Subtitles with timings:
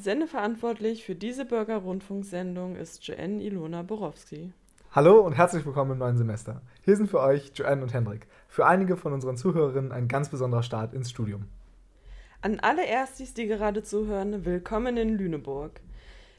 [0.00, 4.50] Sendeverantwortlich für diese Bürger-Rundfunksendung ist Joanne Ilona Borowski.
[4.92, 6.62] Hallo und herzlich willkommen im neuen Semester.
[6.86, 8.26] Hier sind für euch Joanne und Hendrik.
[8.48, 11.48] Für einige von unseren Zuhörerinnen ein ganz besonderer Start ins Studium.
[12.40, 15.82] An alle Erstis, die gerade zuhören, willkommen in Lüneburg.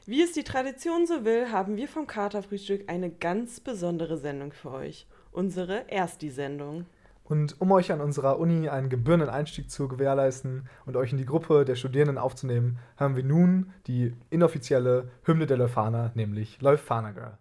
[0.06, 4.72] Wie es die Tradition so will, haben wir vom Katerfrühstück eine ganz besondere Sendung für
[4.72, 5.06] euch.
[5.30, 6.86] Unsere Ersti-Sendung.
[7.24, 11.26] Und um euch an unserer Uni einen gebührenden Einstieg zu gewährleisten und euch in die
[11.26, 17.38] Gruppe der Studierenden aufzunehmen, haben wir nun die inoffizielle Hymne der Leuphana, nämlich Leuphana Girl.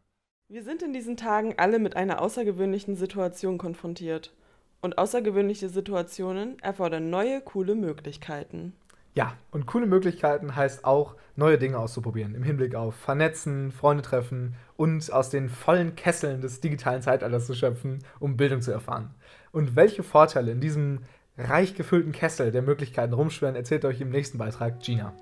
[0.49, 4.33] Wir sind in diesen Tagen alle mit einer außergewöhnlichen Situation konfrontiert.
[4.81, 8.73] Und außergewöhnliche Situationen erfordern neue, coole Möglichkeiten.
[9.13, 14.55] Ja, und coole Möglichkeiten heißt auch, neue Dinge auszuprobieren im Hinblick auf Vernetzen, Freunde treffen
[14.77, 19.13] und aus den vollen Kesseln des digitalen Zeitalters zu schöpfen, um Bildung zu erfahren.
[19.51, 20.99] Und welche Vorteile in diesem
[21.37, 25.13] reich gefüllten Kessel der Möglichkeiten rumschwirren, erzählt euch im nächsten Beitrag Gina.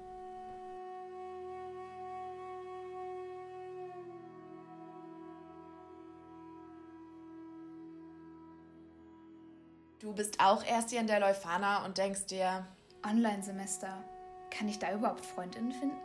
[9.99, 12.65] Du bist auch erst hier in der Leuphana und denkst dir,
[13.05, 14.03] Online-Semester.
[14.51, 15.97] Kann ich da überhaupt Freundinnen finden?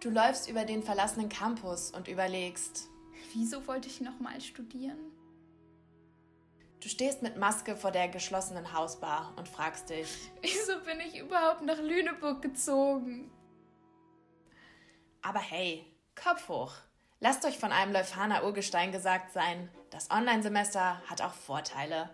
[0.00, 2.88] du läufst über den verlassenen Campus und überlegst,
[3.34, 4.98] Wieso wollte ich nochmal studieren?
[6.80, 10.06] du stehst mit Maske vor der geschlossenen Hausbar und fragst dich,
[10.42, 13.30] Wieso bin ich überhaupt nach Lüneburg gezogen?
[15.22, 15.84] aber hey,
[16.14, 16.72] Kopf hoch.
[17.20, 22.08] Lasst euch von einem Leuphana Urgestein gesagt sein, das Online-Semester hat auch Vorteile.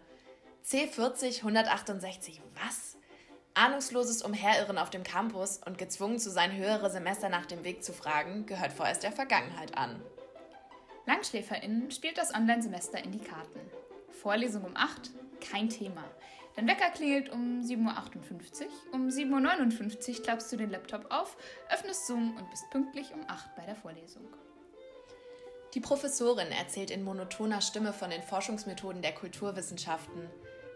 [0.66, 2.96] C40 168, was?
[3.52, 7.92] Ahnungsloses Umherirren auf dem Campus und gezwungen zu sein, höhere Semester nach dem Weg zu
[7.92, 10.00] fragen, gehört vorerst der Vergangenheit an.
[11.04, 13.60] LangschläferInnen spielt das Online-Semester in die Karten.
[14.22, 15.10] Vorlesung um 8,
[15.50, 16.02] kein Thema.
[16.56, 18.68] Dein Wecker klingelt um 7.58 Uhr.
[18.92, 21.36] Um 7.59 Uhr klappst du den Laptop auf,
[21.68, 24.26] öffnest Zoom und bist pünktlich um 8 bei der Vorlesung.
[25.74, 30.30] Die Professorin erzählt in monotoner Stimme von den Forschungsmethoden der Kulturwissenschaften.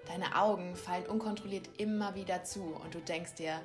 [0.09, 3.61] Deine Augen fallen unkontrolliert immer wieder zu und du denkst dir,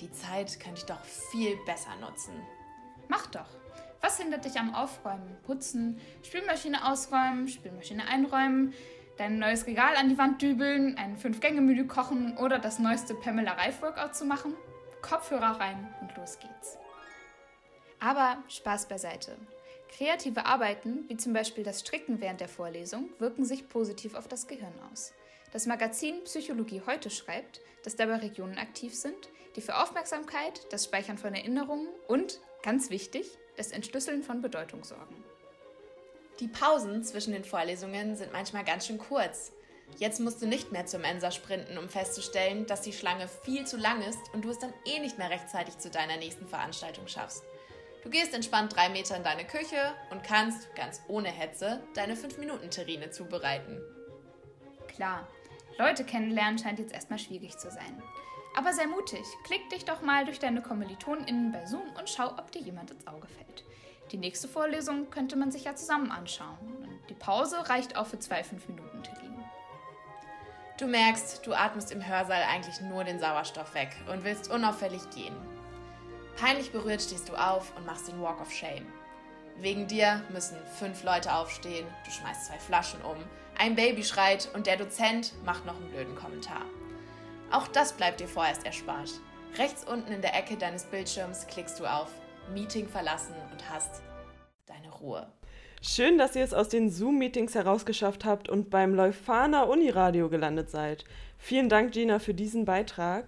[0.00, 2.32] die Zeit könnte ich doch viel besser nutzen.
[3.08, 3.48] Mach doch!
[4.00, 8.74] Was hindert dich am Aufräumen, Putzen, Spülmaschine ausräumen, Spülmaschine einräumen,
[9.16, 14.16] dein neues Regal an die Wand dübeln, ein Fünf-Gänge-Menü kochen oder das neueste Pamela Reif-Workout
[14.16, 14.54] zu machen?
[15.02, 16.78] Kopfhörer rein und los geht's.
[18.00, 19.36] Aber Spaß beiseite.
[19.96, 24.48] Kreative Arbeiten, wie zum Beispiel das Stricken während der Vorlesung, wirken sich positiv auf das
[24.48, 25.12] Gehirn aus.
[25.52, 31.18] Das Magazin Psychologie heute schreibt, dass dabei Regionen aktiv sind, die für Aufmerksamkeit, das Speichern
[31.18, 33.26] von Erinnerungen und, ganz wichtig,
[33.58, 35.22] das Entschlüsseln von Bedeutung sorgen.
[36.40, 39.52] Die Pausen zwischen den Vorlesungen sind manchmal ganz schön kurz.
[39.98, 43.76] Jetzt musst du nicht mehr zur Mensa sprinten, um festzustellen, dass die Schlange viel zu
[43.76, 47.44] lang ist und du es dann eh nicht mehr rechtzeitig zu deiner nächsten Veranstaltung schaffst.
[48.02, 53.10] Du gehst entspannt drei Meter in deine Küche und kannst, ganz ohne Hetze, deine 5-Minuten-Terrine
[53.10, 53.82] zubereiten.
[54.88, 55.28] Klar,
[55.82, 58.00] Leute kennenlernen scheint jetzt erstmal schwierig zu sein.
[58.56, 62.52] Aber sei mutig, klick dich doch mal durch deine KommilitonInnen bei Zoom und schau, ob
[62.52, 63.64] dir jemand ins Auge fällt.
[64.12, 66.56] Die nächste Vorlesung könnte man sich ja zusammen anschauen.
[66.82, 69.42] Und die Pause reicht auch für zwei 5-Minuten-Terrinen.
[70.78, 75.34] Du merkst, du atmest im Hörsaal eigentlich nur den Sauerstoff weg und willst unauffällig gehen.
[76.36, 78.86] Peinlich berührt stehst du auf und machst den Walk of Shame.
[79.56, 83.16] Wegen dir müssen fünf Leute aufstehen, du schmeißt zwei Flaschen um,
[83.62, 86.62] ein Baby schreit und der Dozent macht noch einen blöden Kommentar.
[87.52, 89.20] Auch das bleibt dir vorerst erspart.
[89.56, 92.08] Rechts unten in der Ecke deines Bildschirms klickst du auf
[92.52, 94.02] Meeting verlassen und hast
[94.66, 95.28] deine Ruhe.
[95.80, 101.04] Schön, dass ihr es aus den Zoom-Meetings herausgeschafft habt und beim Leuphana Uniradio gelandet seid.
[101.38, 103.26] Vielen Dank, Gina, für diesen Beitrag.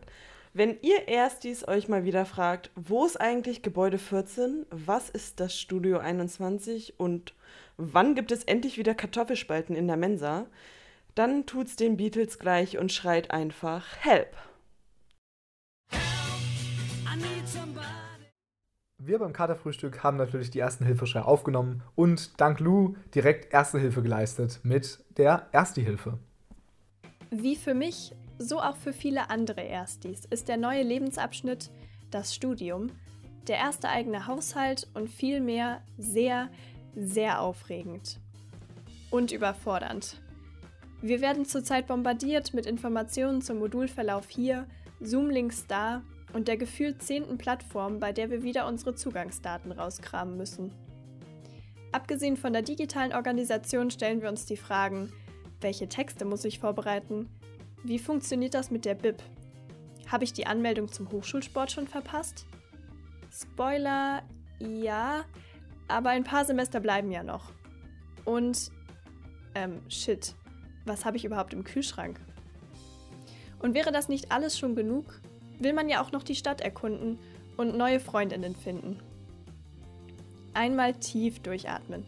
[0.57, 5.59] Wenn ihr Erstis euch mal wieder fragt, wo ist eigentlich Gebäude 14, was ist das
[5.59, 7.35] Studio 21 und
[7.77, 10.47] wann gibt es endlich wieder Kartoffelspalten in der Mensa,
[11.17, 14.37] dann tut's den Beatles gleich und schreit einfach Help!
[18.99, 24.03] Wir beim Katerfrühstück haben natürlich die ersten Hilfeschrei aufgenommen und dank Lou direkt Erste Hilfe
[24.03, 26.21] geleistet mit der Erste Hilfe.
[27.33, 28.15] Wie für mich,
[28.45, 31.71] so auch für viele andere Erstis ist der neue Lebensabschnitt,
[32.11, 32.91] das Studium,
[33.49, 36.49] der erste eigene Haushalt und viel mehr sehr,
[36.95, 38.21] sehr aufregend.
[39.11, 40.21] Und überfordernd.
[41.03, 44.67] Wir werden zurzeit bombardiert mit Informationen zum Modulverlauf hier,
[45.01, 46.03] Zoom-Links da
[46.33, 50.73] und der gefühlt zehnten Plattform, bei der wir wieder unsere Zugangsdaten rauskramen müssen.
[51.93, 55.13] Abgesehen von der digitalen Organisation stellen wir uns die Fragen,
[55.61, 57.29] welche Texte muss ich vorbereiten?
[57.87, 59.23] Wie funktioniert das mit der BIP?
[60.11, 62.47] Habe ich die Anmeldung zum Hochschulsport schon verpasst?
[63.31, 64.23] Spoiler,
[64.59, 65.27] ja,
[65.87, 67.53] aber ein paar Semester bleiben ja noch.
[68.25, 68.71] Und,
[69.55, 70.35] ähm, shit,
[70.87, 72.19] was habe ich überhaupt im Kühlschrank?
[73.59, 75.21] Und wäre das nicht alles schon genug,
[75.59, 77.19] will man ja auch noch die Stadt erkunden
[77.59, 78.99] und neue Freundinnen finden.
[80.55, 82.07] Einmal tief durchatmen.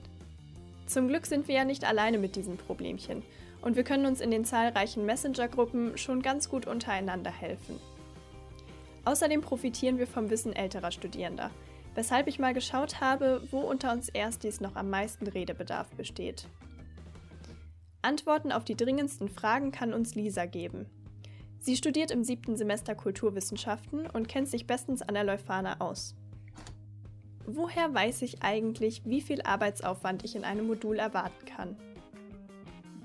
[0.87, 3.23] Zum Glück sind wir ja nicht alleine mit diesen Problemchen
[3.67, 7.81] und wir können uns in den zahlreichen Messenger-Gruppen schon ganz gut untereinander helfen.
[9.05, 11.51] Außerdem profitieren wir vom Wissen älterer Studierender,
[11.97, 16.47] weshalb ich mal geschaut habe, wo unter uns Erstis noch am meisten Redebedarf besteht.
[18.03, 20.87] Antworten auf die dringendsten Fragen kann uns Lisa geben.
[21.59, 26.15] Sie studiert im siebten Semester Kulturwissenschaften und kennt sich bestens an der Leuphana aus.
[27.47, 31.77] Woher weiß ich eigentlich, wie viel Arbeitsaufwand ich in einem Modul erwarten kann?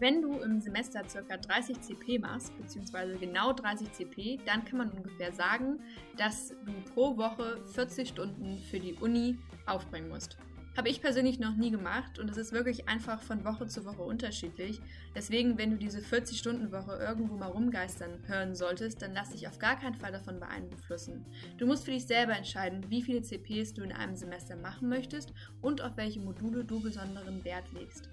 [0.02, 1.38] Wenn du im Semester ca.
[1.38, 5.80] 30 CP machst, beziehungsweise genau 30 CP, dann kann man ungefähr sagen,
[6.18, 9.38] dass du pro Woche 40 Stunden für die Uni
[9.68, 10.38] aufbringen musst.
[10.76, 14.02] Habe ich persönlich noch nie gemacht und es ist wirklich einfach von Woche zu Woche
[14.02, 14.82] unterschiedlich.
[15.14, 19.78] Deswegen, wenn du diese 40-Stunden-Woche irgendwo mal rumgeistern hören solltest, dann lass dich auf gar
[19.80, 21.28] keinen Fall davon beeinflussen.
[21.60, 25.32] Du musst für dich selber entscheiden, wie viele CPs du in einem Semester machen möchtest
[25.62, 28.10] und auf welche Module du besonderen Wert legst.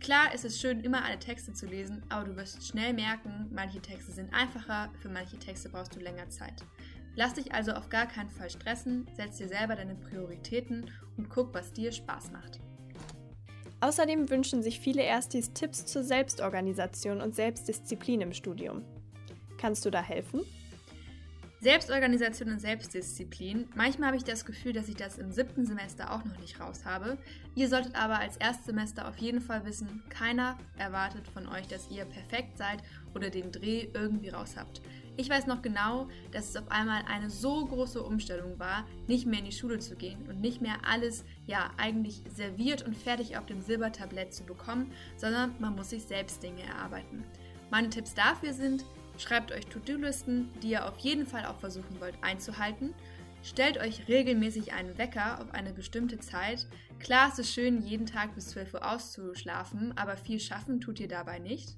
[0.00, 3.80] Klar ist es schön, immer alle Texte zu lesen, aber du wirst schnell merken, manche
[3.80, 6.64] Texte sind einfacher, für manche Texte brauchst du länger Zeit.
[7.16, 11.52] Lass dich also auf gar keinen Fall stressen, setz dir selber deine Prioritäten und guck,
[11.52, 12.60] was dir Spaß macht.
[13.80, 18.84] Außerdem wünschen sich viele Erstis Tipps zur Selbstorganisation und Selbstdisziplin im Studium.
[19.56, 20.42] Kannst du da helfen?
[21.60, 23.68] Selbstorganisation und Selbstdisziplin.
[23.74, 26.84] Manchmal habe ich das Gefühl, dass ich das im siebten Semester auch noch nicht raus
[26.84, 27.18] habe.
[27.56, 32.04] Ihr solltet aber als Erstsemester auf jeden Fall wissen, keiner erwartet von euch, dass ihr
[32.04, 32.78] perfekt seid
[33.12, 34.82] oder den Dreh irgendwie raus habt.
[35.16, 39.40] Ich weiß noch genau, dass es auf einmal eine so große Umstellung war, nicht mehr
[39.40, 43.46] in die Schule zu gehen und nicht mehr alles, ja, eigentlich serviert und fertig auf
[43.46, 47.24] dem Silbertablett zu bekommen, sondern man muss sich selbst Dinge erarbeiten.
[47.68, 48.84] Meine Tipps dafür sind,
[49.18, 52.94] schreibt euch To-Do-Listen, die ihr auf jeden Fall auch versuchen wollt einzuhalten.
[53.42, 56.66] Stellt euch regelmäßig einen Wecker auf eine bestimmte Zeit.
[56.98, 61.08] Klar, es ist schön, jeden Tag bis 12 Uhr auszuschlafen, aber viel schaffen tut ihr
[61.08, 61.76] dabei nicht.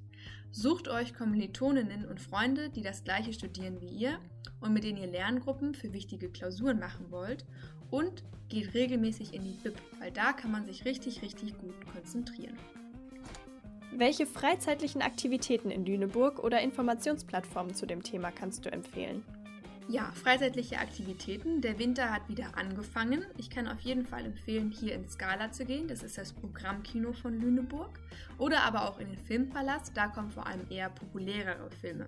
[0.52, 4.18] Sucht euch Kommilitoninnen und Freunde, die das gleiche studieren wie ihr
[4.60, 7.44] und mit denen ihr Lerngruppen für wichtige Klausuren machen wollt
[7.90, 12.58] und geht regelmäßig in die Bib, weil da kann man sich richtig, richtig gut konzentrieren.
[13.92, 19.24] Welche freizeitlichen Aktivitäten in Lüneburg oder Informationsplattformen zu dem Thema kannst du empfehlen?
[19.88, 21.60] Ja, freizeitliche Aktivitäten.
[21.60, 23.24] Der Winter hat wieder angefangen.
[23.36, 25.88] Ich kann auf jeden Fall empfehlen, hier ins Scala zu gehen.
[25.88, 27.98] Das ist das Programmkino von Lüneburg.
[28.38, 29.96] Oder aber auch in den Filmpalast.
[29.96, 32.06] Da kommen vor allem eher populärere Filme.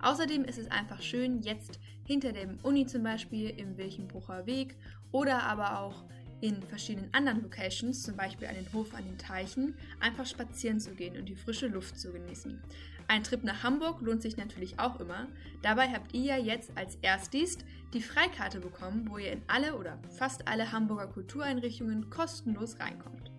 [0.00, 4.76] Außerdem ist es einfach schön, jetzt hinter dem Uni zum Beispiel im Wilchenbrucher Weg
[5.12, 6.04] oder aber auch
[6.44, 10.94] in verschiedenen anderen Locations, zum Beispiel an den Hof an den Teichen, einfach spazieren zu
[10.94, 12.60] gehen und die frische Luft zu genießen.
[13.08, 15.26] Ein Trip nach Hamburg lohnt sich natürlich auch immer.
[15.62, 17.56] Dabei habt ihr ja jetzt als erstes
[17.94, 23.30] die Freikarte bekommen, wo ihr in alle oder fast alle Hamburger Kultureinrichtungen kostenlos reinkommt.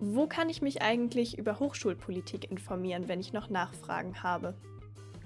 [0.00, 4.54] Wo kann ich mich eigentlich über Hochschulpolitik informieren, wenn ich noch Nachfragen habe?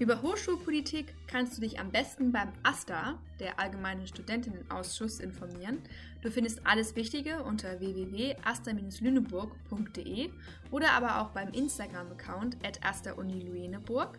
[0.01, 5.77] Über Hochschulpolitik kannst du dich am besten beim AStA, der Allgemeinen Studentinnenausschuss, informieren.
[6.23, 10.31] Du findest alles Wichtige unter www.asta-lüneburg.de
[10.71, 14.17] oder aber auch beim Instagram-Account at asta-uni-lüneburg.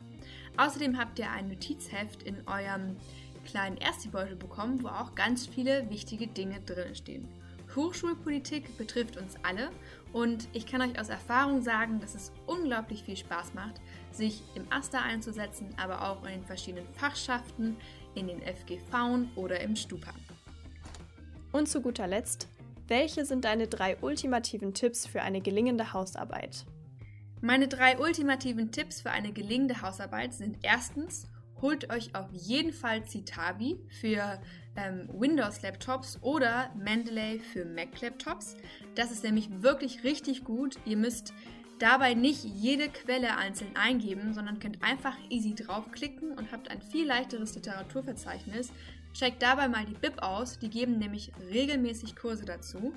[0.57, 2.97] Außerdem habt ihr ein Notizheft in eurem
[3.45, 7.27] kleinen Erstibeutel bekommen, wo auch ganz viele wichtige Dinge drin stehen.
[7.75, 9.71] Hochschulpolitik betrifft uns alle
[10.13, 14.71] und ich kann euch aus Erfahrung sagen, dass es unglaublich viel Spaß macht, sich im
[14.71, 17.77] Asta einzusetzen, aber auch in den verschiedenen Fachschaften,
[18.15, 20.13] in den FGV oder im Stupa.
[21.53, 22.49] Und zu guter Letzt,
[22.89, 26.67] welche sind deine drei ultimativen Tipps für eine gelingende Hausarbeit?
[27.41, 31.27] Meine drei ultimativen Tipps für eine gelingende Hausarbeit sind erstens,
[31.63, 34.41] holt euch auf jeden Fall Citavi für
[34.77, 38.57] ähm, Windows-Laptops oder Mendeley für Mac-Laptops.
[38.95, 40.79] Das ist nämlich wirklich richtig gut.
[40.85, 41.33] Ihr müsst
[41.79, 47.07] dabei nicht jede Quelle einzeln eingeben, sondern könnt einfach easy draufklicken und habt ein viel
[47.07, 48.73] leichteres Literaturverzeichnis.
[49.15, 52.93] Checkt dabei mal die BIP aus, die geben nämlich regelmäßig Kurse dazu.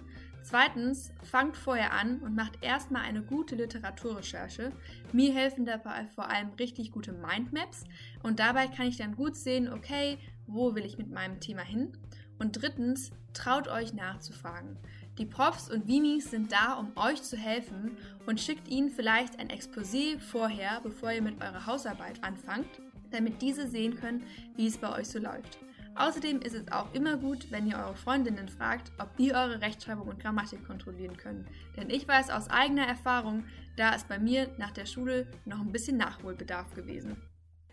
[0.47, 4.71] Zweitens, fangt vorher an und macht erstmal eine gute Literaturrecherche.
[5.11, 7.83] Mir helfen dabei vor allem richtig gute Mindmaps
[8.21, 11.97] und dabei kann ich dann gut sehen, okay, wo will ich mit meinem Thema hin?
[12.37, 14.77] Und drittens, traut euch nachzufragen.
[15.17, 17.97] Die Profs und Vimis sind da, um euch zu helfen
[18.27, 22.69] und schickt ihnen vielleicht ein Exposé vorher, bevor ihr mit eurer Hausarbeit anfangt,
[23.09, 24.23] damit diese sehen können,
[24.55, 25.64] wie es bei euch so läuft.
[25.95, 30.09] Außerdem ist es auch immer gut, wenn ihr eure Freundinnen fragt, ob die eure Rechtschreibung
[30.09, 31.47] und Grammatik kontrollieren können.
[31.77, 33.45] Denn ich weiß aus eigener Erfahrung,
[33.77, 37.15] da ist bei mir nach der Schule noch ein bisschen Nachholbedarf gewesen.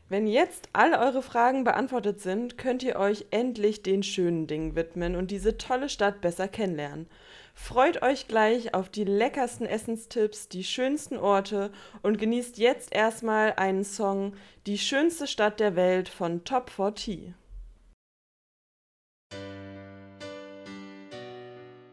[0.08, 5.16] Wenn jetzt alle eure Fragen beantwortet sind, könnt ihr euch endlich den schönen Dingen widmen
[5.16, 7.08] und diese tolle Stadt besser kennenlernen.
[7.54, 13.84] Freut euch gleich auf die leckersten Essenstipps, die schönsten Orte und genießt jetzt erstmal einen
[13.84, 14.34] Song
[14.66, 17.34] Die schönste Stadt der Welt von Top 40.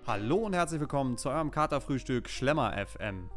[0.09, 3.29] Hallo und herzlich willkommen zu eurem Katerfrühstück Schlemmer FM.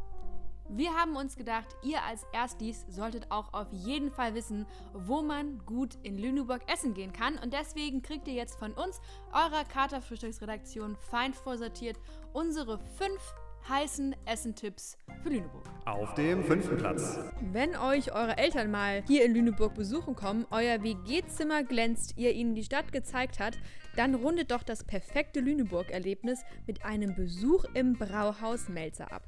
[0.71, 4.65] Wir haben uns gedacht, ihr als Erstis solltet auch auf jeden Fall wissen,
[4.95, 7.37] wo man gut in Lüneburg essen gehen kann.
[7.37, 9.03] Und deswegen kriegt ihr jetzt von uns,
[9.35, 11.99] eurer Katerfrühstücksredaktion, fein vorsortiert
[12.33, 13.35] unsere fünf
[13.69, 15.65] heißen Essentipps für Lüneburg.
[15.85, 17.19] Auf dem fünften Platz.
[17.53, 22.55] Wenn euch eure Eltern mal hier in Lüneburg besuchen kommen, euer WG-Zimmer glänzt, ihr ihnen
[22.55, 23.59] die Stadt gezeigt habt,
[23.97, 29.23] dann rundet doch das perfekte Lüneburg-Erlebnis mit einem Besuch im Brauhaus Melzer ab.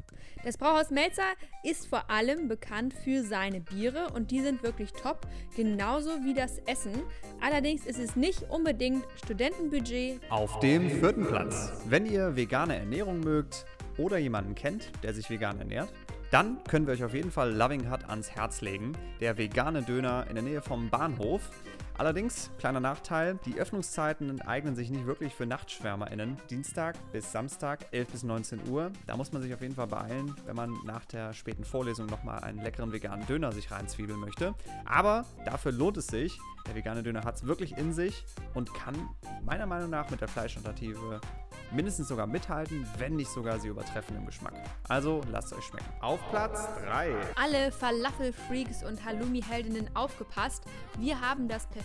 [0.45, 1.23] Das Brauhaus Melzer
[1.63, 5.27] ist vor allem bekannt für seine Biere und die sind wirklich top,
[5.57, 7.03] genauso wie das Essen.
[7.41, 10.21] Allerdings ist es nicht unbedingt Studentenbudget.
[10.31, 11.73] Auf dem vierten Platz.
[11.87, 13.67] Wenn ihr vegane Ernährung mögt
[13.99, 15.93] oder jemanden kennt, der sich vegan ernährt,
[16.31, 18.93] dann können wir euch auf jeden Fall Loving Hut ans Herz legen.
[19.21, 21.49] Der vegane Döner in der Nähe vom Bahnhof.
[21.97, 26.39] Allerdings, kleiner Nachteil, die Öffnungszeiten eignen sich nicht wirklich für NachtschwärmerInnen.
[26.51, 28.91] Dienstag bis Samstag, 11 bis 19 Uhr.
[29.07, 32.43] Da muss man sich auf jeden Fall beeilen, wenn man nach der späten Vorlesung nochmal
[32.43, 34.55] einen leckeren veganen Döner sich reinzwiebeln möchte.
[34.85, 36.37] Aber dafür lohnt es sich.
[36.67, 38.25] Der vegane Döner hat es wirklich in sich
[38.55, 38.95] und kann
[39.45, 41.21] meiner Meinung nach mit der Fleischalternative
[41.71, 44.55] mindestens sogar mithalten, wenn nicht sogar sie übertreffen im Geschmack.
[44.89, 45.87] Also lasst euch schmecken.
[46.01, 47.15] Auf Platz 3.
[47.37, 50.65] Alle Falafel-Freaks und Halloumi-Heldinnen aufgepasst.
[50.99, 51.84] Wir haben das perfekte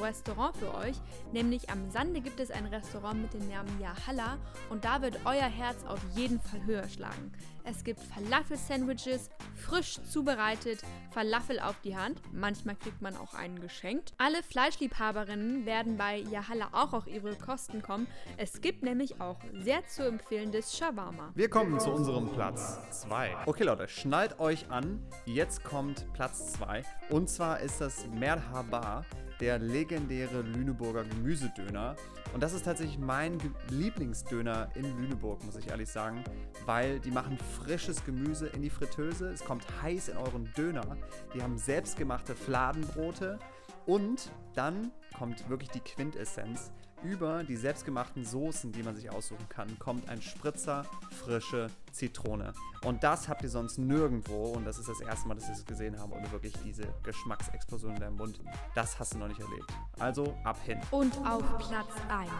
[0.00, 0.96] Restaurant für euch.
[1.32, 4.38] Nämlich am Sande gibt es ein Restaurant mit dem Namen Yahalla
[4.70, 7.32] und da wird euer Herz auf jeden Fall höher schlagen.
[7.66, 10.80] Es gibt Falafel-Sandwiches, frisch zubereitet,
[11.12, 12.20] Falafel auf die Hand.
[12.30, 14.12] Manchmal kriegt man auch einen geschenkt.
[14.18, 18.06] Alle Fleischliebhaberinnen werden bei Yahalla auch auf ihre Kosten kommen.
[18.36, 21.32] Es gibt nämlich auch sehr zu empfehlendes Shawarma.
[21.34, 23.34] Wir kommen zu unserem Platz 2.
[23.46, 25.02] Okay Leute, schnallt euch an.
[25.24, 26.82] Jetzt kommt Platz 2.
[27.08, 29.06] Und zwar ist das Merhaba
[29.40, 31.96] der legendäre Lüneburger Gemüsedöner.
[32.32, 33.38] Und das ist tatsächlich mein
[33.70, 36.24] Lieblingsdöner in Lüneburg, muss ich ehrlich sagen,
[36.66, 39.28] weil die machen frisches Gemüse in die Fritteuse.
[39.28, 40.96] Es kommt heiß in euren Döner.
[41.34, 43.38] Die haben selbstgemachte Fladenbrote.
[43.86, 46.72] Und dann kommt wirklich die Quintessenz
[47.04, 50.84] über die selbstgemachten Soßen, die man sich aussuchen kann, kommt ein Spritzer
[51.22, 52.52] frische Zitrone.
[52.82, 54.52] Und das habt ihr sonst nirgendwo.
[54.52, 56.14] Und das ist das erste Mal, dass ich es gesehen habe.
[56.14, 58.40] Und wirklich diese Geschmacksexplosion in deinem Mund,
[58.74, 59.70] das hast du noch nicht erlebt.
[59.98, 60.80] Also ab hin.
[60.90, 62.30] Und auf Platz 1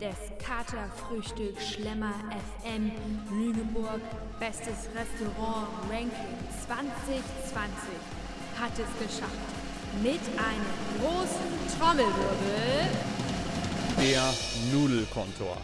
[0.00, 2.14] des Katerfrühstück Schlemmer
[2.64, 2.90] FM
[3.30, 4.00] Lüneburg
[4.40, 7.24] Bestes Restaurant Ranking 2020
[8.60, 9.32] hat es geschafft.
[10.02, 13.13] Mit einem großen Trommelwirbel
[14.00, 14.22] der
[14.72, 15.56] Nudelkontor.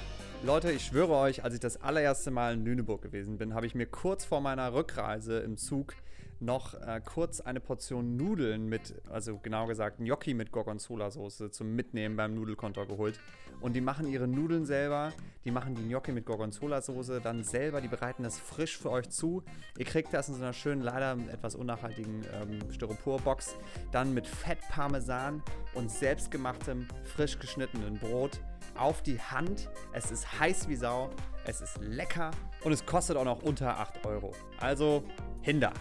[0.44, 3.74] Leute, ich schwöre euch, als ich das allererste Mal in Lüneburg gewesen bin, habe ich
[3.74, 5.94] mir kurz vor meiner Rückreise im Zug
[6.40, 12.16] noch äh, kurz eine Portion Nudeln mit, also genau gesagt Gnocchi mit Gorgonzola-Soße zum Mitnehmen
[12.16, 13.20] beim Nudelkontor geholt.
[13.60, 15.12] Und die machen ihre Nudeln selber,
[15.44, 19.42] die machen die Gnocchi mit Gorgonzola-Soße dann selber, die bereiten das frisch für euch zu.
[19.76, 23.56] Ihr kriegt das in so einer schönen, leider etwas unnachhaltigen ähm, Styroporbox,
[23.92, 25.42] dann mit Fettparmesan
[25.74, 28.40] und selbstgemachtem, frisch geschnittenen Brot
[28.76, 29.68] auf die Hand.
[29.92, 31.10] Es ist heiß wie Sau,
[31.44, 32.30] es ist lecker
[32.64, 34.32] und es kostet auch noch unter 8 Euro.
[34.58, 35.04] Also,
[35.42, 35.72] hinder!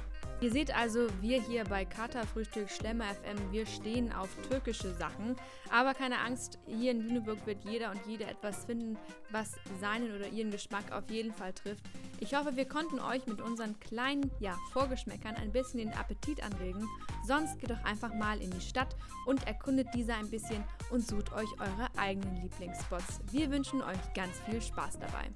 [0.41, 5.36] Ihr seht also, wir hier bei Kater Frühstück Schlemmer FM, wir stehen auf türkische Sachen.
[5.69, 8.98] Aber keine Angst, hier in Lüneburg wird jeder und jede etwas finden,
[9.31, 11.84] was seinen oder ihren Geschmack auf jeden Fall trifft.
[12.22, 16.88] Ich hoffe, wir konnten euch mit unseren kleinen ja, Vorgeschmäckern ein bisschen den Appetit anregen.
[17.27, 21.34] Sonst geht doch einfach mal in die Stadt und erkundet diese ein bisschen und sucht
[21.34, 23.19] euch eure eigenen Lieblingsspots.
[23.29, 25.29] Wir wünschen euch ganz viel Spaß dabei.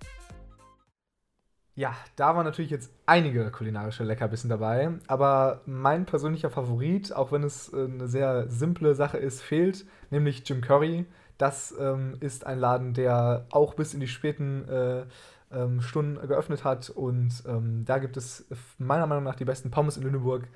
[1.75, 7.43] Ja, da waren natürlich jetzt einige kulinarische Leckerbissen dabei, aber mein persönlicher Favorit, auch wenn
[7.43, 11.05] es äh, eine sehr simple Sache ist, fehlt, nämlich Jim Curry.
[11.39, 15.05] Das ähm, ist ein Laden, der auch bis in die späten äh,
[15.51, 18.45] ähm, Stunden geöffnet hat und ähm, da gibt es
[18.77, 20.47] meiner Meinung nach die besten Pommes in Lüneburg.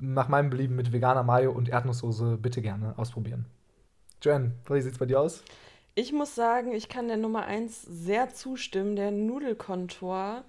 [0.00, 3.46] Nach meinem Belieben mit veganer Mayo und Erdnusssoße bitte gerne ausprobieren.
[4.20, 5.42] Joanne, wie sieht es bei dir aus?
[5.94, 8.96] Ich muss sagen, ich kann der Nummer 1 sehr zustimmen.
[8.96, 10.44] Der Nudelkontor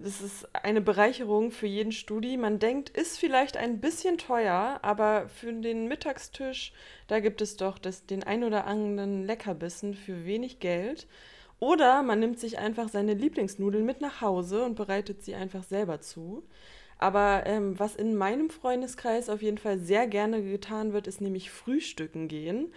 [0.00, 2.36] Das ist eine Bereicherung für jeden Studi.
[2.36, 6.72] Man denkt, ist vielleicht ein bisschen teuer, aber für den Mittagstisch,
[7.06, 11.06] da gibt es doch das, den ein oder anderen Leckerbissen für wenig Geld.
[11.60, 16.00] Oder man nimmt sich einfach seine Lieblingsnudeln mit nach Hause und bereitet sie einfach selber
[16.00, 16.44] zu.
[16.98, 21.50] Aber ähm, was in meinem Freundeskreis auf jeden Fall sehr gerne getan wird, ist nämlich
[21.50, 22.72] Frühstücken gehen.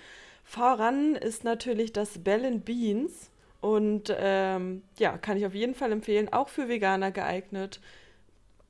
[0.50, 3.30] Voran ist natürlich das Bell Beans.
[3.60, 7.82] Und ähm, ja, kann ich auf jeden Fall empfehlen, auch für Veganer geeignet.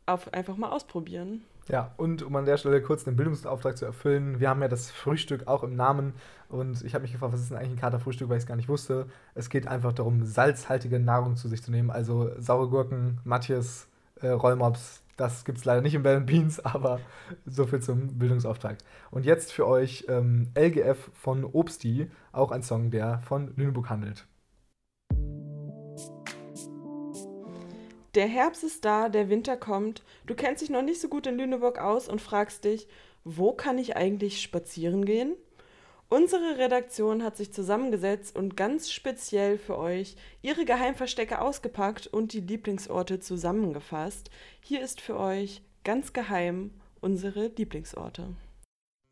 [0.08, 1.44] Auf, einfach mal ausprobieren.
[1.70, 4.90] Ja, und um an der Stelle kurz den Bildungsauftrag zu erfüllen, wir haben ja das
[4.90, 6.14] Frühstück auch im Namen
[6.50, 8.56] und ich habe mich gefragt, was ist denn eigentlich ein Katerfrühstück, weil ich es gar
[8.56, 9.08] nicht wusste.
[9.36, 13.88] Es geht einfach darum, salzhaltige Nahrung zu sich zu nehmen, also saure Gurken, Matthias,
[14.22, 17.02] äh, Rollmops, das gibt es leider nicht in Bell Beans, aber
[17.46, 18.78] so viel zum Bildungsauftrag.
[19.12, 24.26] Und jetzt für euch ähm, LGF von Obsti, auch ein Song, der von Lüneburg handelt.
[28.16, 30.04] Der Herbst ist da, der Winter kommt.
[30.26, 32.88] Du kennst dich noch nicht so gut in Lüneburg aus und fragst dich,
[33.24, 35.36] wo kann ich eigentlich spazieren gehen?
[36.10, 42.40] Unsere Redaktion hat sich zusammengesetzt und ganz speziell für euch ihre Geheimverstecke ausgepackt und die
[42.40, 44.30] Lieblingsorte zusammengefasst.
[44.62, 46.72] Hier ist für euch ganz geheim
[47.02, 48.36] unsere Lieblingsorte.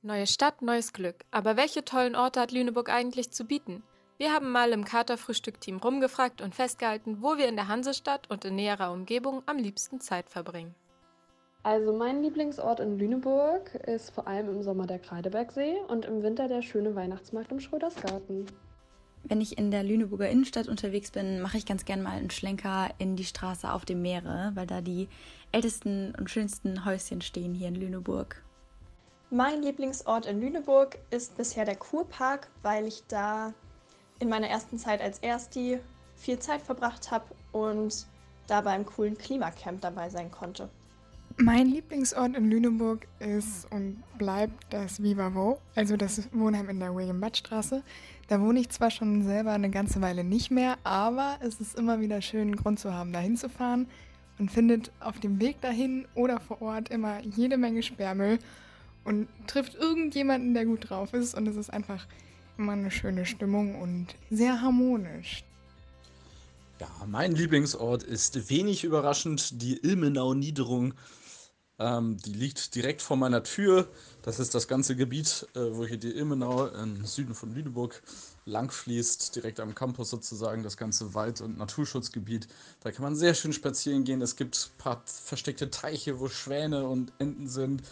[0.03, 1.25] Neue Stadt, neues Glück.
[1.31, 3.83] Aber welche tollen Orte hat Lüneburg eigentlich zu bieten?
[4.17, 8.55] Wir haben mal im Katerfrühstück-Team rumgefragt und festgehalten, wo wir in der Hansestadt und in
[8.55, 10.73] näherer Umgebung am liebsten Zeit verbringen.
[11.65, 16.47] Also mein Lieblingsort in Lüneburg ist vor allem im Sommer der Kreidebergsee und im Winter
[16.47, 18.45] der schöne Weihnachtsmarkt im Schrödersgarten.
[19.23, 22.89] Wenn ich in der Lüneburger Innenstadt unterwegs bin, mache ich ganz gern mal einen Schlenker
[22.99, 25.07] in die Straße auf dem Meere, weil da die
[25.51, 28.43] ältesten und schönsten Häuschen stehen hier in Lüneburg.
[29.31, 33.55] Mein Lieblingsort in Lüneburg ist bisher der Kurpark, weil ich da
[34.19, 35.79] in meiner ersten Zeit als Ersti
[36.13, 38.05] viel Zeit verbracht habe und
[38.45, 40.69] da beim coolen Klimacamp dabei sein konnte.
[41.37, 47.83] Mein Lieblingsort in Lüneburg ist und bleibt das Vivavo, also das Wohnheim in der William-Butt-Straße.
[48.29, 51.99] Da wohne ich zwar schon selber eine ganze Weile nicht mehr, aber es ist immer
[51.99, 53.87] wieder schön, einen Grund zu haben, da hinzufahren.
[54.37, 58.39] Man findet auf dem Weg dahin oder vor Ort immer jede Menge Sperrmüll
[59.03, 61.35] und trifft irgendjemanden, der gut drauf ist.
[61.35, 62.07] Und es ist einfach
[62.57, 65.43] immer eine schöne Stimmung und sehr harmonisch.
[66.79, 70.93] Ja, mein Lieblingsort ist wenig überraschend die Ilmenau-Niederung
[71.77, 73.87] ähm, die liegt direkt vor meiner Tür.
[74.21, 78.01] Das ist das ganze Gebiet, äh, wo hier die Ilmenau im Süden von Lüneburg
[78.45, 82.47] langfließt, direkt am Campus sozusagen, das ganze Wald- und Naturschutzgebiet.
[82.81, 84.21] Da kann man sehr schön spazieren gehen.
[84.21, 87.83] Es gibt ein paar versteckte Teiche, wo Schwäne und Enten sind.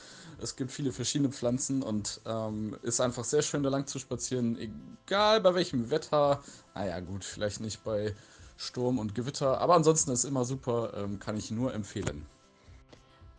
[0.41, 4.57] Es gibt viele verschiedene Pflanzen und ähm, ist einfach sehr schön da lang zu spazieren,
[4.57, 6.41] egal bei welchem Wetter.
[6.75, 8.15] Naja, gut, vielleicht nicht bei
[8.57, 12.25] Sturm und Gewitter, aber ansonsten ist immer super, ähm, kann ich nur empfehlen.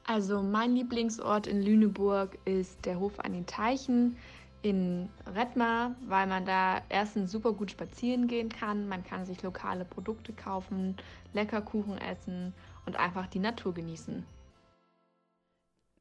[0.07, 4.17] Also mein Lieblingsort in Lüneburg ist der Hof an den Teichen
[4.61, 9.85] in Redmar, weil man da erstens super gut spazieren gehen kann, man kann sich lokale
[9.85, 10.97] Produkte kaufen,
[11.33, 12.55] lecker Kuchen essen
[12.87, 14.25] und einfach die Natur genießen.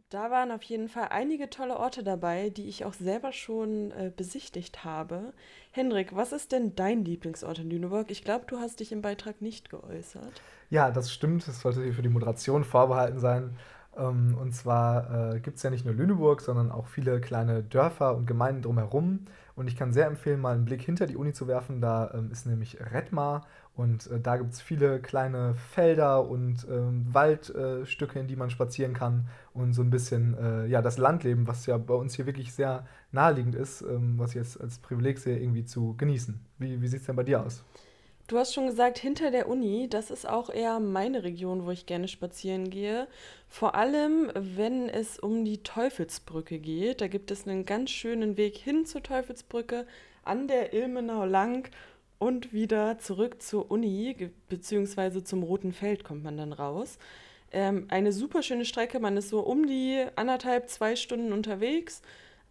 [0.09, 4.11] Da waren auf jeden Fall einige tolle Orte dabei, die ich auch selber schon äh,
[4.15, 5.33] besichtigt habe.
[5.71, 8.11] Hendrik, was ist denn dein Lieblingsort in Lüneburg?
[8.11, 10.43] Ich glaube, du hast dich im Beitrag nicht geäußert.
[10.69, 11.47] Ja, das stimmt.
[11.47, 13.57] Das sollte hier für die Moderation vorbehalten sein.
[13.97, 18.15] Ähm, und zwar äh, gibt es ja nicht nur Lüneburg, sondern auch viele kleine Dörfer
[18.15, 19.25] und Gemeinden drumherum.
[19.55, 21.79] Und ich kann sehr empfehlen, mal einen Blick hinter die Uni zu werfen.
[21.79, 27.05] Da ähm, ist nämlich Redmar und äh, da gibt es viele kleine Felder und ähm,
[27.11, 29.27] Waldstücke, in die man spazieren kann.
[29.53, 32.85] Und so ein bisschen äh, ja, das Landleben, was ja bei uns hier wirklich sehr
[33.11, 36.39] naheliegend ist, ähm, was ich jetzt als Privileg sehe, irgendwie zu genießen.
[36.59, 37.63] Wie, wie sieht es denn bei dir aus?
[38.27, 41.85] Du hast schon gesagt, hinter der Uni, das ist auch eher meine Region, wo ich
[41.85, 43.07] gerne spazieren gehe.
[43.49, 47.01] Vor allem, wenn es um die Teufelsbrücke geht.
[47.01, 49.85] Da gibt es einen ganz schönen Weg hin zur Teufelsbrücke,
[50.23, 51.69] an der Ilmenau lang
[52.17, 56.97] und wieder zurück zur Uni, beziehungsweise zum Roten Feld kommt man dann raus.
[57.51, 62.01] Ähm, eine super schöne Strecke, man ist so um die anderthalb, zwei Stunden unterwegs.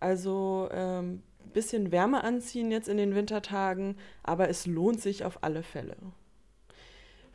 [0.00, 5.62] Also ähm, bisschen Wärme anziehen jetzt in den Wintertagen, aber es lohnt sich auf alle
[5.62, 5.96] Fälle.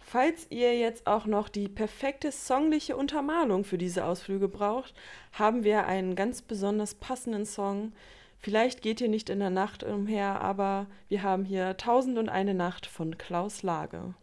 [0.10, 4.94] Falls ihr jetzt auch noch die perfekte songliche Untermalung für diese Ausflüge braucht,
[5.34, 7.92] haben wir einen ganz besonders passenden Song.
[8.40, 12.54] Vielleicht geht ihr nicht in der Nacht umher, aber wir haben hier Tausend und eine
[12.54, 14.14] Nacht von Klaus Lage.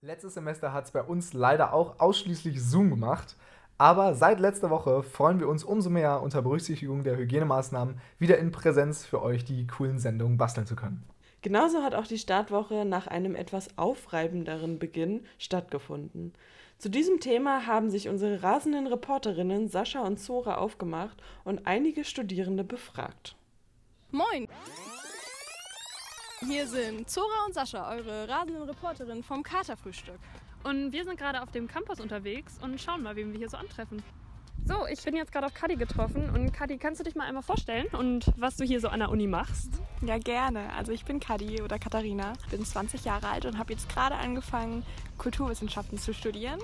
[0.00, 3.36] Letztes Semester hat es bei uns leider auch ausschließlich Zoom gemacht.
[3.78, 8.52] Aber seit letzter Woche freuen wir uns umso mehr, unter Berücksichtigung der Hygienemaßnahmen wieder in
[8.52, 11.04] Präsenz für euch die coolen Sendungen basteln zu können.
[11.42, 16.32] Genauso hat auch die Startwoche nach einem etwas aufreibenderen Beginn stattgefunden.
[16.78, 22.64] Zu diesem Thema haben sich unsere rasenden Reporterinnen Sascha und Zora aufgemacht und einige Studierende
[22.64, 23.36] befragt.
[24.12, 24.48] Moin!
[26.46, 30.18] Hier sind Zora und Sascha, eure rasenden Reporterinnen vom Katerfrühstück.
[30.64, 33.56] Und wir sind gerade auf dem Campus unterwegs und schauen mal, wen wir hier so
[33.56, 34.02] antreffen.
[34.64, 37.42] So, ich bin jetzt gerade auf Kadi getroffen und Kadi, kannst du dich mal einmal
[37.42, 39.70] vorstellen und was du hier so an der Uni machst?
[40.06, 40.72] Ja, gerne.
[40.74, 44.84] Also ich bin Kadi oder Katharina, bin 20 Jahre alt und habe jetzt gerade angefangen,
[45.18, 46.60] Kulturwissenschaften zu studieren.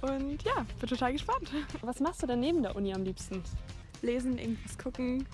[0.00, 1.50] Und ja, bin total gespannt.
[1.82, 3.42] Was machst du denn neben der Uni am liebsten?
[4.00, 5.26] Lesen, irgendwas gucken,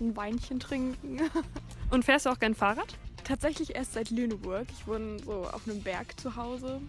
[0.00, 1.18] ein Weinchen trinken.
[1.90, 2.98] Und fährst du auch gern Fahrrad?
[3.24, 4.66] Tatsächlich erst seit Lüneburg.
[4.70, 6.80] Ich wohne so auf einem Berg zu Hause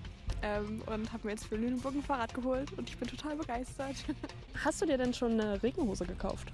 [0.43, 3.95] ähm, und habe mir jetzt für Lüneburg ein Fahrrad geholt und ich bin total begeistert.
[4.63, 6.47] Hast du dir denn schon eine Regenhose gekauft?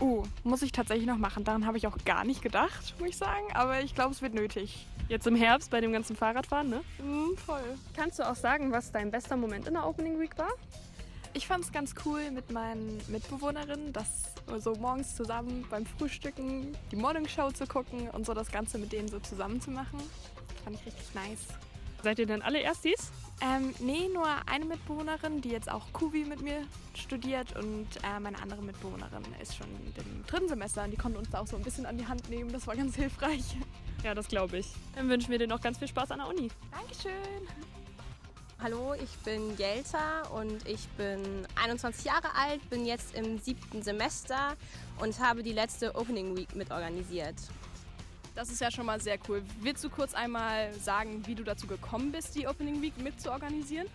[0.00, 1.44] Oh, muss ich tatsächlich noch machen.
[1.44, 3.46] Daran habe ich auch gar nicht gedacht, muss ich sagen.
[3.54, 4.86] Aber ich glaube, es wird nötig.
[5.08, 6.80] Jetzt im Herbst bei dem ganzen Fahrradfahren, ne?
[6.98, 7.62] Mm, voll.
[7.94, 10.50] Kannst du auch sagen, was dein bester Moment in der Opening Week war?
[11.34, 16.96] Ich fand es ganz cool mit meinen Mitbewohnerinnen, das so morgens zusammen beim Frühstücken die
[16.96, 19.98] Morning Show zu gucken und so das Ganze mit denen so zusammen zu machen.
[20.62, 21.46] Fand ich richtig nice.
[22.02, 23.10] Seid ihr denn alle Erstis?
[23.40, 28.40] Ähm, nee, nur eine Mitbewohnerin, die jetzt auch Kuvi mit mir studiert und äh, meine
[28.40, 31.62] andere Mitbewohnerin ist schon im dritten Semester und die konnte uns da auch so ein
[31.62, 32.52] bisschen an die Hand nehmen.
[32.52, 33.56] Das war ganz hilfreich.
[34.02, 34.66] Ja, das glaube ich.
[34.94, 36.48] Dann wünschen wir dir noch ganz viel Spaß an der Uni.
[36.70, 37.48] Dankeschön.
[38.62, 44.56] Hallo, ich bin Jelta und ich bin 21 Jahre alt, bin jetzt im siebten Semester
[45.00, 47.34] und habe die letzte Opening Week mitorganisiert.
[48.34, 49.42] Das ist ja schon mal sehr cool.
[49.60, 53.88] Willst du kurz einmal sagen, wie du dazu gekommen bist, die Opening Week mitzuorganisieren?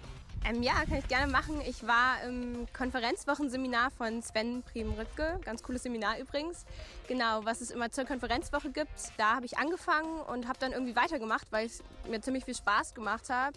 [0.45, 1.59] Ähm, ja, kann ich gerne machen.
[1.67, 5.41] Ich war im Konferenzwochenseminar von Sven Prim-Rüttke.
[5.43, 6.65] Ganz cooles Seminar übrigens.
[7.09, 8.89] Genau, was es immer zur Konferenzwoche gibt.
[9.17, 12.93] Da habe ich angefangen und habe dann irgendwie weitergemacht, weil es mir ziemlich viel Spaß
[12.93, 13.55] gemacht hat.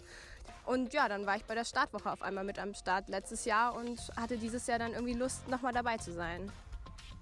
[0.65, 3.75] Und ja, dann war ich bei der Startwoche auf einmal mit am Start letztes Jahr
[3.75, 6.51] und hatte dieses Jahr dann irgendwie Lust, nochmal dabei zu sein.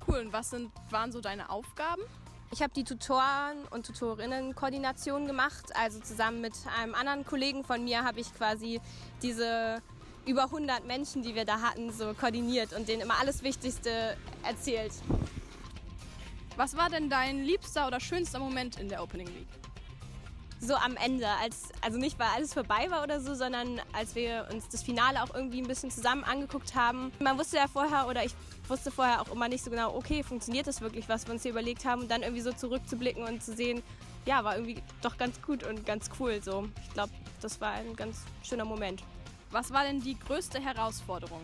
[0.08, 2.02] Cool, und was sind, waren so deine Aufgaben?
[2.54, 5.74] Ich habe die Tutoren- und Tutorinnen-Koordination gemacht.
[5.74, 8.82] Also zusammen mit einem anderen Kollegen von mir habe ich quasi
[9.22, 9.82] diese
[10.26, 14.92] über 100 Menschen, die wir da hatten, so koordiniert und denen immer alles Wichtigste erzählt.
[16.58, 19.48] Was war denn dein liebster oder schönster Moment in der Opening Week?
[20.60, 24.48] So am Ende, als, also nicht weil alles vorbei war oder so, sondern als wir
[24.52, 27.12] uns das Finale auch irgendwie ein bisschen zusammen angeguckt haben.
[27.20, 28.36] Man wusste ja vorher oder ich
[28.72, 31.52] wusste vorher auch immer nicht so genau, okay, funktioniert das wirklich, was wir uns hier
[31.52, 33.84] überlegt haben und dann irgendwie so zurückzublicken und zu sehen,
[34.26, 36.70] ja, war irgendwie doch ganz gut und ganz cool so.
[36.88, 39.04] Ich glaube, das war ein ganz schöner Moment.
[39.52, 41.42] Was war denn die größte Herausforderung?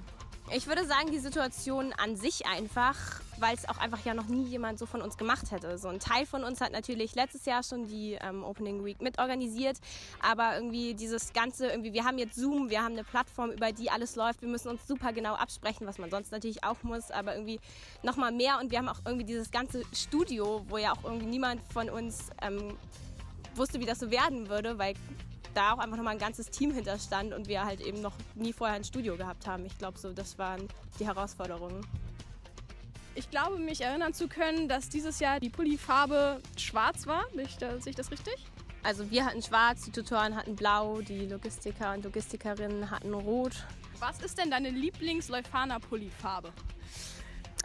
[0.50, 2.96] Ich würde sagen, die Situation an sich einfach,
[3.38, 5.78] weil es auch einfach ja noch nie jemand so von uns gemacht hätte.
[5.78, 9.78] So ein Teil von uns hat natürlich letztes Jahr schon die ähm, Opening Week mitorganisiert,
[10.22, 13.92] aber irgendwie dieses Ganze, irgendwie, wir haben jetzt Zoom, wir haben eine Plattform, über die
[13.92, 17.36] alles läuft, wir müssen uns super genau absprechen, was man sonst natürlich auch muss, aber
[17.36, 17.60] irgendwie
[18.02, 18.58] nochmal mehr.
[18.62, 22.30] Und wir haben auch irgendwie dieses ganze Studio, wo ja auch irgendwie niemand von uns
[22.42, 22.78] ähm,
[23.54, 24.94] wusste, wie das so werden würde, weil
[25.58, 28.76] da auch einfach nochmal ein ganzes Team hinterstand und wir halt eben noch nie vorher
[28.76, 29.66] ein Studio gehabt haben.
[29.66, 30.68] Ich glaube, so, das waren
[31.00, 31.86] die Herausforderungen.
[33.16, 37.26] Ich glaube, mich erinnern zu können, dass dieses Jahr die Pullifarbe schwarz war.
[37.34, 38.36] Sehe ich das richtig?
[38.84, 43.66] Also wir hatten schwarz, die Tutoren hatten blau, die Logistiker und Logistikerinnen hatten rot.
[44.00, 46.54] Was ist denn deine Lieblings-Leuphana-Pullifarbe?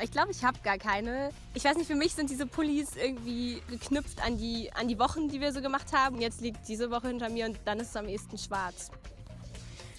[0.00, 1.31] Ich glaube, ich habe gar keine.
[1.55, 5.28] Ich weiß nicht, für mich sind diese Pullis irgendwie geknüpft an die, an die Wochen,
[5.28, 6.20] die wir so gemacht haben.
[6.20, 8.90] Jetzt liegt diese Woche hinter mir und dann ist es am ehesten schwarz.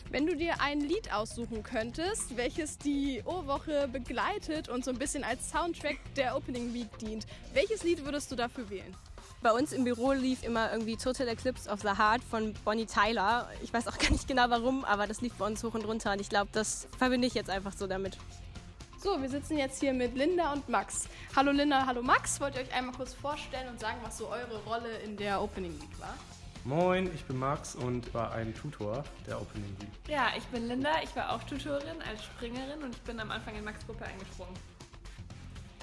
[0.10, 5.23] Wenn du dir ein Lied aussuchen könntest, welches die O-Woche begleitet und so ein bisschen
[5.23, 8.95] als Soundtrack der Opening Week dient, welches Lied würdest du dafür wählen?
[9.41, 13.49] Bei uns im Büro lief immer irgendwie Total Eclipse of the Heart von Bonnie Tyler.
[13.63, 16.12] Ich weiß auch gar nicht genau warum, aber das lief bei uns hoch und runter
[16.12, 18.17] und ich glaube, das verbinde ich jetzt einfach so damit.
[19.03, 21.09] So, wir sitzen jetzt hier mit Linda und Max.
[21.35, 22.39] Hallo Linda, hallo Max.
[22.39, 25.73] Wollt ihr euch einmal kurz vorstellen und sagen, was so eure Rolle in der Opening
[25.73, 26.15] Week war?
[26.63, 29.89] Moin, ich bin Max und war ein Tutor der Opening Week.
[30.07, 33.57] Ja, ich bin Linda, ich war auch Tutorin als Springerin und ich bin am Anfang
[33.57, 34.53] in Max Gruppe eingesprungen.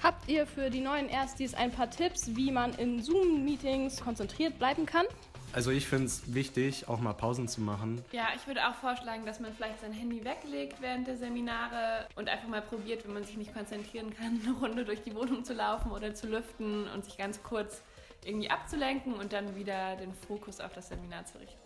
[0.03, 4.87] Habt ihr für die neuen Erstis ein paar Tipps, wie man in Zoom-Meetings konzentriert bleiben
[4.87, 5.05] kann?
[5.53, 8.05] Also ich finde es wichtig, auch mal Pausen zu machen.
[8.13, 12.29] Ja, ich würde auch vorschlagen, dass man vielleicht sein Handy weglegt während der Seminare und
[12.29, 15.53] einfach mal probiert, wenn man sich nicht konzentrieren kann, eine Runde durch die Wohnung zu
[15.53, 17.83] laufen oder zu lüften und sich ganz kurz
[18.25, 21.59] irgendwie abzulenken und dann wieder den Fokus auf das Seminar zu richten.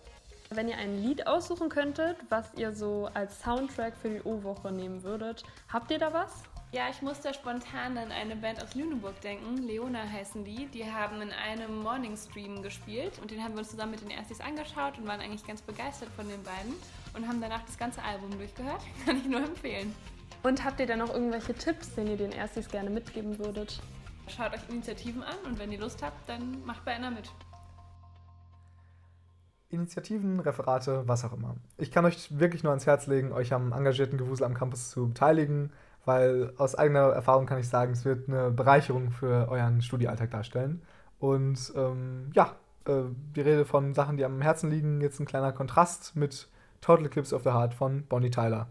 [0.51, 5.03] Wenn ihr ein Lied aussuchen könntet, was ihr so als Soundtrack für die O-Woche nehmen
[5.03, 6.45] würdet, habt ihr da was?
[6.75, 9.59] Ja, ich musste spontan an eine Band aus Lüneburg denken.
[9.59, 10.67] Leona heißen die.
[10.67, 14.11] Die haben in einem Morning Stream gespielt und den haben wir uns zusammen mit den
[14.11, 16.75] Erstis angeschaut und waren eigentlich ganz begeistert von den beiden
[17.15, 18.81] und haben danach das ganze Album durchgehört.
[19.07, 19.95] Kann ich nur empfehlen.
[20.43, 23.81] Und habt ihr dann noch irgendwelche Tipps, den ihr den Erstis gerne mitgeben würdet?
[24.27, 27.31] Schaut euch Initiativen an und wenn ihr Lust habt, dann macht bei einer mit.
[29.69, 31.55] Initiativen, Referate, was auch immer.
[31.79, 35.07] Ich kann euch wirklich nur ans Herz legen, euch am engagierten Gewusel am Campus zu
[35.07, 35.71] beteiligen
[36.05, 40.83] weil aus eigener Erfahrung kann ich sagen, es wird eine Bereicherung für euren Studiealltag darstellen.
[41.19, 45.53] Und ähm, ja, äh, die Rede von Sachen, die am Herzen liegen, jetzt ein kleiner
[45.53, 46.49] Kontrast mit
[46.81, 48.69] Total Eclipse of the Heart von Bonnie Tyler.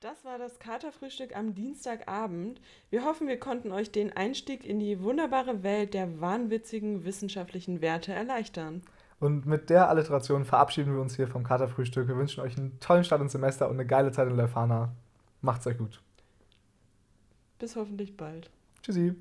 [0.00, 2.60] Das war das Katerfrühstück am Dienstagabend.
[2.88, 8.12] Wir hoffen, wir konnten euch den Einstieg in die wunderbare Welt der wahnwitzigen wissenschaftlichen Werte
[8.12, 8.82] erleichtern.
[9.20, 12.08] Und mit der Alliteration verabschieden wir uns hier vom Katerfrühstück.
[12.08, 14.92] Wir wünschen euch einen tollen Start ins Semester und eine geile Zeit in Leuphana.
[15.42, 16.02] Macht's euch gut.
[17.58, 18.50] Bis hoffentlich bald.
[18.82, 19.14] Tschüssi.